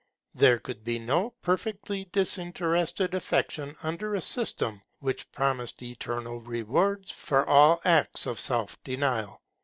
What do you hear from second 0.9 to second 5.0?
no perfectly disinterested affection under a system